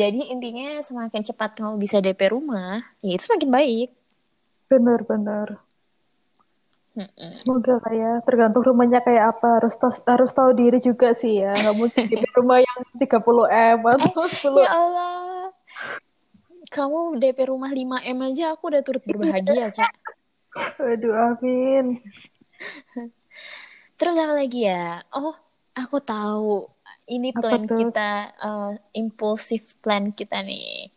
Jadi 0.00 0.20
intinya 0.34 0.66
semakin 0.88 1.22
cepat 1.28 1.50
kamu 1.58 1.74
bisa 1.84 1.96
DP 2.04 2.20
rumah, 2.34 2.84
ya 3.04 3.12
itu 3.16 3.24
semakin 3.28 3.50
baik. 3.58 3.88
Bener-bener. 4.70 5.48
Mm-mm. 6.96 7.32
Semoga 7.40 7.72
kayak 7.86 8.12
tergantung 8.26 8.62
rumahnya 8.68 9.00
kayak 9.06 9.24
apa 9.36 9.46
harus 9.58 9.74
tas- 9.80 10.04
harus 10.12 10.30
tahu 10.36 10.50
diri 10.60 10.78
juga 10.88 11.06
sih 11.20 11.32
ya 11.42 11.48
nggak 11.60 11.76
mungkin 11.80 12.04
di 12.10 12.16
rumah 12.36 12.58
yang 12.66 12.78
30 13.00 13.46
m 13.48 13.78
atau 13.94 14.24
10 14.34 14.64
Ya 14.64 14.70
Allah. 14.74 15.52
Kamu 16.74 17.18
DP 17.20 17.38
rumah 17.50 17.70
5M 17.78 18.18
aja 18.28 18.44
aku 18.54 18.62
udah 18.70 18.82
turut 18.86 19.02
berbahagia, 19.08 19.64
Cak. 19.76 19.92
Aduh 20.90 21.14
amin 21.26 21.86
Terus 23.98 24.16
apa 24.22 24.34
lagi 24.40 24.58
ya? 24.70 25.02
Oh, 25.14 25.34
aku 25.80 25.96
tahu. 26.02 26.66
Ini 27.10 27.28
Apa 27.34 27.40
plan 27.40 27.62
tuh? 27.66 27.78
kita, 27.78 28.00
eh, 28.44 28.70
impulsif 29.00 29.62
plan 29.82 30.04
kita 30.18 30.36
nih. 30.48 30.90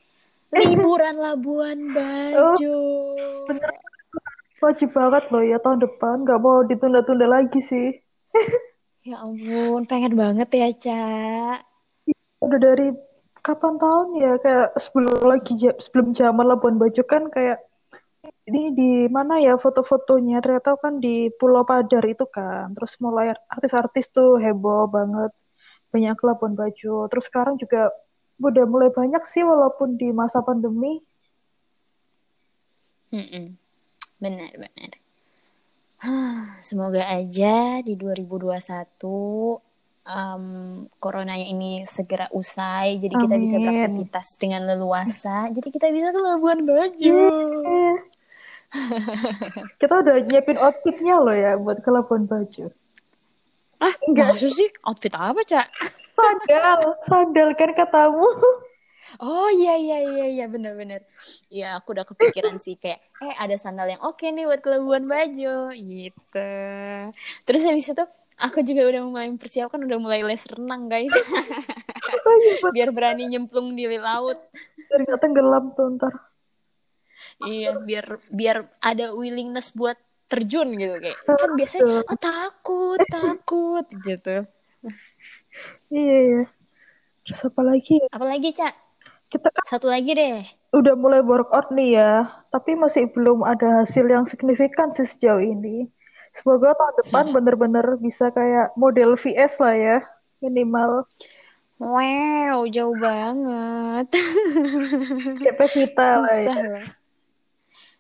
Liburan 0.59 1.15
Labuan 1.23 1.79
Bajo. 1.95 2.77
bener 3.47 3.72
wajib 4.63 4.89
banget 4.96 5.27
loh 5.29 5.43
ya 5.43 5.60
tahun 5.60 5.84
depan. 5.84 6.24
Nggak 6.24 6.39
mau 6.39 6.63
ditunda-tunda 6.63 7.27
lagi 7.27 7.60
sih. 7.60 7.88
Ya 9.03 9.20
ampun, 9.20 9.84
pengen 9.84 10.15
banget 10.15 10.48
ya, 10.55 10.72
Cak. 10.72 11.67
udah 12.39 12.55
dari 12.55 12.96
kapan 13.43 13.75
tahun 13.75 14.08
ya? 14.15 14.39
Kayak 14.39 14.79
sebelum 14.79 15.27
lagi 15.27 15.60
sebelum 15.60 16.15
zaman 16.15 16.48
Labuan 16.48 16.79
Bajo 16.79 17.03
kan 17.03 17.27
kayak 17.27 17.60
ini 18.48 18.72
di 18.72 18.91
mana 19.12 19.43
ya 19.43 19.60
foto-fotonya? 19.60 20.39
Ternyata 20.39 20.79
kan 20.79 21.03
di 21.03 21.27
Pulau 21.36 21.67
Padar 21.67 22.00
itu 22.08 22.24
kan. 22.32 22.72
Terus 22.79 22.96
mulai 23.03 23.36
artis-artis 23.51 24.08
tuh 24.08 24.39
heboh 24.39 24.88
banget. 24.88 25.36
Banyak 25.91 26.24
Labuan 26.24 26.55
Bajo. 26.55 27.12
Terus 27.12 27.27
sekarang 27.27 27.60
juga 27.60 27.91
udah 28.39 28.63
mulai 28.63 28.88
banyak 28.88 29.24
sih 29.27 29.43
walaupun 29.43 30.00
di 30.00 30.15
masa 30.15 30.39
pandemi. 30.39 31.03
Benar, 34.20 34.51
benar. 34.58 34.91
Semoga 36.67 37.08
aja 37.08 37.79
di 37.79 37.96
2021 37.96 39.62
em, 40.03 40.43
coronanya 41.00 41.48
ini 41.48 41.88
segera 41.88 42.27
usai, 42.36 43.00
jadi 43.00 43.15
kita 43.15 43.36
bisa 43.39 43.55
Amin. 43.55 43.65
beraktivitas 43.72 44.36
dengan 44.36 44.67
leluasa, 44.67 45.48
jadi 45.51 45.67
kita 45.72 45.88
bisa 45.96 46.12
ke 46.12 46.20
Labuan 46.20 46.67
Bajo. 46.67 47.20
Kita 49.77 49.93
udah 50.01 50.15
nyiapin 50.25 50.58
outfitnya 50.58 51.22
loh 51.22 51.36
ya 51.36 51.53
buat 51.55 51.79
ke 51.86 51.89
Labuan 51.93 52.25
Bajo. 52.25 52.74
Ah, 53.77 53.93
Enggak. 54.08 54.36
maksud 54.36 54.51
sih 54.55 54.70
outfit 54.88 55.13
apa, 55.13 55.43
Cak? 55.43 55.67
Sandal, 56.13 56.79
sandal 57.03 57.50
kan 57.53 57.72
katamu. 57.75 58.24
Oh 59.22 59.50
iya 59.51 59.77
iya 59.77 59.98
iya 60.01 60.25
iya 60.29 60.46
bener-bener. 60.50 61.05
Iya 61.51 61.77
aku 61.77 61.93
udah 61.93 62.05
kepikiran 62.08 62.58
sih 62.58 62.79
kayak 62.79 63.01
eh 63.22 63.34
ada 63.38 63.55
sandal 63.60 63.86
yang 63.89 64.01
oke 64.01 64.24
nih 64.24 64.48
buat 64.50 64.62
ke 64.63 64.70
Labuan 64.74 65.05
Bajo 65.05 65.70
gitu. 65.75 66.50
Terus 67.46 67.62
habis 67.67 67.86
itu 67.89 68.05
aku 68.39 68.60
juga 68.65 68.82
udah 68.89 69.01
mulai 69.05 69.27
mempersiapkan 69.29 69.82
udah 69.86 70.00
mulai 70.01 70.22
les 70.25 70.43
renang 70.50 70.89
guys. 70.89 71.13
Oh 72.03 72.36
iya, 72.36 72.55
biar 72.75 72.89
berani 72.91 73.32
nyemplung 73.32 73.79
di 73.79 73.88
laut. 73.88 74.36
Biar 74.75 75.00
nggak 75.08 75.20
tenggelam 75.24 75.72
tuh 75.72 75.88
ntar. 75.96 76.13
Iya, 77.41 77.79
biar 77.79 78.05
biar 78.27 78.58
ada 78.84 79.15
willingness 79.15 79.72
buat 79.72 79.96
terjun 80.27 80.75
gitu 80.77 81.00
kayak. 81.00 81.17
Kan 81.25 81.51
biasanya 81.55 82.03
ah, 82.05 82.20
takut, 82.20 83.00
takut 83.15 83.86
gitu. 84.03 84.46
Iya, 85.93 86.17
iya. 86.27 86.43
Terus 87.24 87.41
apa 87.48 87.62
lagi 87.63 87.93
ya? 88.03 88.08
Apalagi, 88.12 88.50
Cak? 88.51 88.74
Kita 89.33 89.49
kan 89.49 89.65
Satu 89.65 89.89
lagi 89.89 90.13
deh. 90.13 90.45
udah 90.71 90.93
mulai 90.93 91.21
workout 91.21 91.69
nih 91.69 91.97
ya, 91.97 92.13
tapi 92.49 92.73
masih 92.73 93.09
belum 93.09 93.41
ada 93.41 93.81
hasil 93.81 94.05
yang 94.05 94.25
signifikan 94.25 94.89
sih 94.91 95.05
sejauh 95.05 95.41
ini. 95.41 95.89
Semoga 96.33 96.73
tahun 96.73 96.95
depan 97.01 97.25
bener-bener 97.29 97.97
bisa 97.97 98.29
kayak 98.29 98.73
model 98.73 99.13
VS 99.13 99.57
lah 99.57 99.73
ya, 99.73 99.97
minimal. 100.39 101.05
Wow, 101.77 102.65
jauh 102.65 102.95
banget. 102.95 104.07
Kayak 105.41 105.57
Pevita 105.57 105.99
lah 105.99 106.31
ya. 106.31 106.37
Susah 106.47 106.57
lah. 106.63 106.85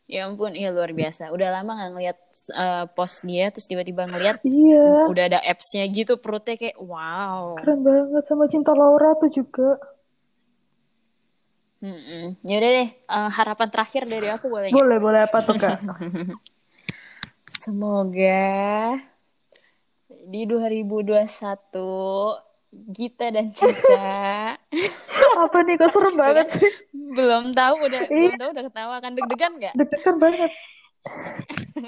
Ya 0.05 0.19
ampun, 0.23 0.53
iya 0.53 0.69
luar 0.69 0.89
biasa. 0.91 1.29
Udah 1.29 1.51
lama 1.51 1.75
gak 1.75 1.91
ngeliat 1.91 2.17
uh, 2.53 2.85
post 2.89 3.21
dia, 3.23 3.49
terus 3.49 3.65
tiba-tiba 3.65 4.05
ngeliat 4.05 4.39
Iya. 4.41 5.09
udah 5.09 5.23
ada 5.27 5.39
apps-nya 5.41 5.83
gitu, 5.89 6.15
perutnya 6.15 6.55
kayak 6.55 6.79
wow. 6.79 7.59
Keren 7.59 7.81
banget 7.81 8.23
sama 8.23 8.45
Cinta 8.47 8.71
Laura 8.71 9.13
tuh 9.15 9.29
juga. 9.29 9.75
Mm-mm. 11.83 12.39
Yaudah 12.41 12.71
deh, 12.73 12.89
uh, 13.05 13.27
harapan 13.29 13.67
terakhir 13.67 14.07
dari 14.07 14.31
aku 14.31 14.47
boleh? 14.47 14.71
Boleh, 14.71 14.97
boleh 14.97 15.19
apa 15.21 15.37
tuh 15.39 15.59
Kak? 15.59 15.83
Semoga 17.53 18.95
di 20.23 20.43
2021 20.43 21.27
Gita 22.89 23.27
dan 23.27 23.51
Caca 23.51 24.55
apa 25.43 25.57
nih 25.61 25.75
kok 25.75 25.91
serem 25.91 26.15
banget 26.15 26.47
sih? 26.53 26.71
belum 26.91 27.51
tahu 27.51 27.75
udah 27.83 28.01
Iya. 28.05 28.31
belum 28.31 28.39
tahu 28.39 28.49
udah 28.49 28.63
ketawa 28.65 28.95
kan 28.97 29.11
deg-degan 29.13 29.53
nggak 29.55 29.73
Deg-degan 29.75 30.15
banget. 30.17 30.51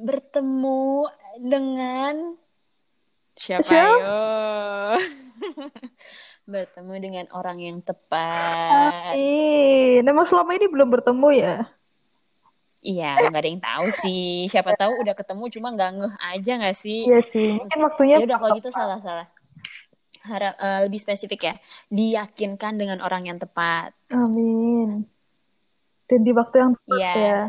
bertemu 0.00 1.10
dengan 1.36 2.14
siapa 3.34 3.66
Siapa? 3.66 3.90
yo 3.98 4.20
bertemu 6.50 6.92
dengan 6.98 7.26
orang 7.30 7.62
yang 7.62 7.78
tepat 7.80 9.14
Amin. 9.14 10.02
Emang 10.02 10.26
selama 10.26 10.58
ini 10.58 10.66
belum 10.66 10.90
bertemu 10.90 11.28
ya? 11.32 11.56
iya 12.80 13.12
nggak 13.28 13.44
ada 13.44 13.50
yang 13.52 13.60
tahu 13.60 13.86
sih 13.92 14.48
siapa 14.48 14.72
tahu 14.72 15.04
udah 15.04 15.12
ketemu 15.12 15.52
cuma 15.52 15.68
nggak 15.68 15.90
ngeh 16.00 16.14
aja 16.32 16.52
nggak 16.56 16.76
sih 16.76 17.04
Iya 17.04 17.20
sih. 17.28 17.60
Mungkin 17.60 17.80
waktunya 17.84 18.16
ya 18.16 18.24
udah 18.24 18.38
kalau 18.40 18.56
gitu 18.56 18.70
salah 18.72 18.98
salah 19.04 19.28
harap 20.24 20.56
eh, 20.56 20.80
lebih 20.88 20.96
spesifik 20.96 21.40
ya 21.44 21.54
diyakinkan 21.92 22.80
dengan 22.80 23.04
orang 23.04 23.28
yang 23.28 23.36
tepat 23.36 23.92
Amin. 24.08 25.04
Dan 26.08 26.20
di 26.24 26.32
waktu 26.32 26.56
yang 26.56 26.72
tepat 26.72 26.96
Iya. 26.96 27.12
ya. 27.12 27.40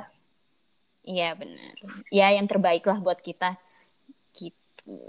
iya 1.01 1.29
benar 1.31 1.73
ya 2.11 2.27
yang 2.35 2.51
terbaik 2.51 2.83
lah 2.83 2.99
buat 2.99 3.23
kita 3.23 3.55
gitu 4.35 4.99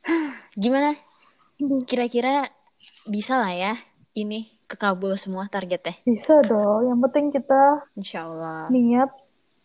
gimana 0.64 0.96
kira-kira 1.84 2.48
bisa 3.04 3.36
lah 3.36 3.52
ya 3.52 3.74
ini 4.16 4.50
kekabul 4.70 5.18
semua 5.18 5.50
targetnya 5.50 5.98
Bisa 6.06 6.40
dong. 6.46 6.86
Yang 6.86 7.00
penting 7.10 7.26
kita 7.34 7.62
insya 7.98 8.26
Allah 8.30 8.70
niat 8.70 9.10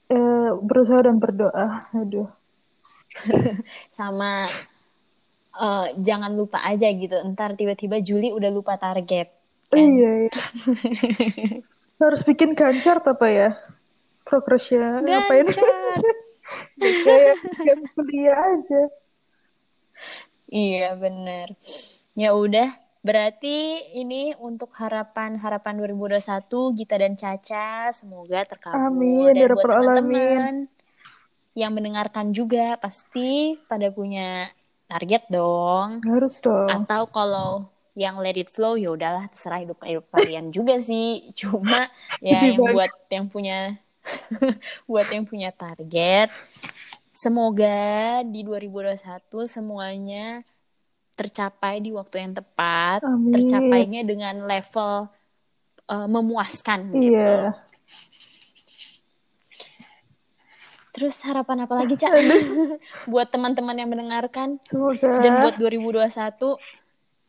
eh, 0.10 0.52
berusaha 0.60 1.06
dan 1.06 1.22
berdoa. 1.22 1.86
Aduh. 1.94 2.30
sama 3.98 4.50
eh, 5.56 5.88
jangan 6.02 6.36
lupa 6.36 6.60
aja 6.66 6.92
gitu 6.92 7.16
ntar 7.32 7.56
tiba-tiba 7.56 8.04
Juli 8.04 8.36
udah 8.36 8.52
lupa 8.52 8.76
target 8.76 9.32
kan? 9.76 9.78
Iya, 9.82 10.12
iya. 10.28 10.32
Harus 12.02 12.22
bikin 12.28 12.54
gancar 12.56 13.04
apa 13.04 13.28
ya? 13.28 13.50
Progresnya 14.26 15.04
ngapain? 15.04 15.48
Gancar. 15.48 16.02
Kayak 16.80 17.38
yang 17.66 17.82
kuliah 17.98 18.38
aja. 18.38 18.82
Iya 20.50 20.94
bener. 20.98 21.58
Ya 22.16 22.32
udah, 22.38 22.72
berarti 23.02 23.82
ini 23.98 24.34
untuk 24.40 24.72
harapan-harapan 24.78 25.74
2021 25.78 26.78
Gita 26.78 26.96
dan 26.96 27.14
Caca 27.18 27.92
semoga 27.92 28.46
terkabul. 28.48 28.80
Amin, 28.88 29.34
Dan 29.34 29.36
ya 29.36 29.48
buat 29.52 29.66
teman-teman 29.66 30.54
yang 31.56 31.72
mendengarkan 31.72 32.36
juga 32.36 32.76
pasti 32.78 33.56
pada 33.66 33.88
punya 33.90 34.52
target 34.92 35.24
dong. 35.32 36.04
Harus 36.04 36.36
dong. 36.44 36.68
Atau 36.70 37.10
kalau 37.10 37.68
yang 37.96 38.20
let 38.20 38.36
it 38.36 38.52
flow 38.52 38.76
ya 38.76 38.92
udahlah 38.92 39.32
terserah 39.32 39.64
hidup 39.64 39.80
hidup 39.88 40.06
kalian 40.12 40.52
juga 40.52 40.78
sih. 40.84 41.32
Cuma 41.34 41.88
ya 42.24 42.52
yang 42.52 42.60
buat 42.60 42.92
yang 43.08 43.26
punya 43.32 43.80
buat 44.90 45.08
yang 45.10 45.26
punya 45.26 45.50
target 45.56 46.30
semoga 47.16 48.22
di 48.28 48.44
2021 48.44 49.00
semuanya 49.48 50.44
tercapai 51.16 51.80
di 51.80 51.96
waktu 51.96 52.28
yang 52.28 52.36
tepat, 52.36 53.00
Amin. 53.08 53.32
tercapainya 53.32 54.04
dengan 54.04 54.44
level 54.44 55.08
eh, 55.88 56.08
memuaskan. 56.12 56.92
gitu. 56.92 57.16
Iya. 57.16 57.56
Terus 60.96 61.20
harapan 61.28 61.68
apa 61.68 61.76
lagi, 61.76 61.96
Cak? 62.00 62.12
buat 63.12 63.28
teman-teman 63.28 63.76
yang 63.76 63.92
mendengarkan 63.92 64.64
Semoga 64.64 65.20
dan 65.20 65.44
buat 65.44 65.56
2021 65.60 66.56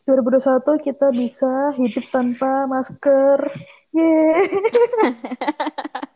2021 0.06 0.86
kita 0.86 1.10
bisa 1.10 1.74
hidup 1.74 2.06
tanpa 2.14 2.70
masker. 2.70 3.38
Yeay. 3.90 4.46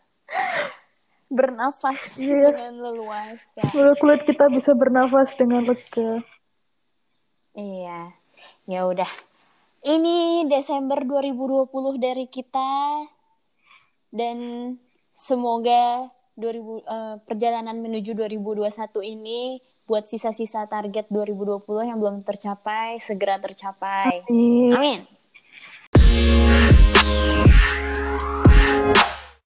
bernafas 1.31 2.19
Iya. 2.19 2.51
dengan 2.51 2.75
leluasa. 2.90 3.62
Semoga 3.71 3.95
kulit 4.03 4.27
kita 4.27 4.51
bisa 4.51 4.75
bernafas 4.75 5.31
dengan 5.38 5.62
lega. 5.62 6.27
Iya. 7.55 8.11
Ya 8.66 8.81
udah. 8.85 9.09
Ini 9.81 10.45
Desember 10.51 11.01
2020 11.07 11.97
dari 11.97 12.29
kita 12.29 13.07
dan 14.12 14.37
semoga 15.16 16.11
2000 16.37 16.83
eh, 16.85 17.16
perjalanan 17.25 17.79
menuju 17.81 18.12
2021 18.12 19.01
ini 19.01 19.62
buat 19.88 20.07
sisa-sisa 20.07 20.69
target 20.71 21.09
2020 21.09 21.88
yang 21.88 21.99
belum 21.99 22.23
tercapai 22.23 23.01
segera 23.01 23.40
tercapai. 23.40 24.23
Amin. 24.29 24.71
Amin. 24.75 25.01